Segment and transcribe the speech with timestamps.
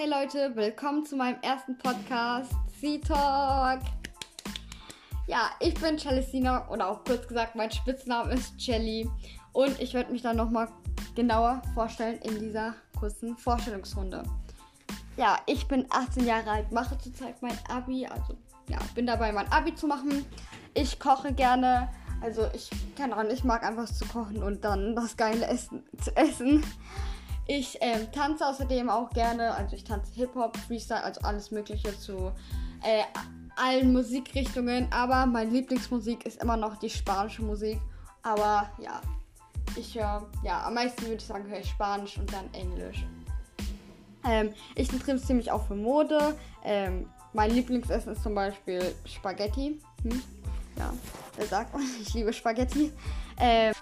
[0.00, 3.80] Hey Leute, willkommen zu meinem ersten Podcast, C-Talk.
[5.26, 9.10] Ja, ich bin Celestina oder auch kurz gesagt, mein Spitzname ist Jelly.
[9.52, 10.68] Und ich werde mich dann nochmal
[11.16, 14.22] genauer vorstellen in dieser kurzen Vorstellungsrunde.
[15.16, 18.38] Ja, ich bin 18 Jahre alt, mache zurzeit mein Abi, also
[18.68, 20.24] ja, bin dabei, mein Abi zu machen.
[20.74, 21.88] Ich koche gerne,
[22.20, 22.70] also ich
[23.00, 26.62] Ahnung, ich mag einfach zu kochen und dann das geile Essen zu essen.
[27.50, 32.30] Ich ähm, tanze außerdem auch gerne, also ich tanze Hip-Hop, Freestyle, also alles Mögliche zu
[32.82, 33.04] äh,
[33.56, 34.86] allen Musikrichtungen.
[34.92, 37.80] Aber meine Lieblingsmusik ist immer noch die spanische Musik.
[38.22, 39.00] Aber ja,
[39.76, 43.06] ich höre, ja, am meisten würde ich sagen, höre ich Spanisch und dann Englisch.
[44.26, 46.36] Ähm, ich interessiere mich auch für Mode.
[46.64, 49.80] Ähm, mein Lieblingsessen ist zum Beispiel Spaghetti.
[50.02, 50.22] Hm?
[50.76, 50.92] Ja,
[51.36, 52.92] wer sagt, ich liebe Spaghetti.
[53.38, 53.72] Ähm,